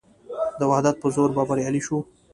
[0.59, 1.97] د وحدت په زور به بریالي شو.